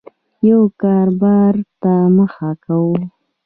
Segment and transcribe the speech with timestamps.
[0.49, 2.91] یو کاربار ته مخه کوو